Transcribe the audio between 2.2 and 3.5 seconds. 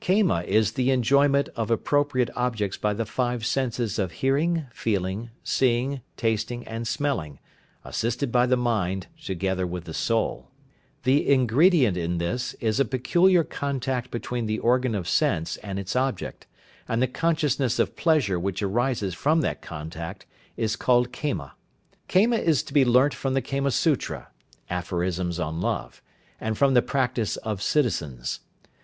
objects by the five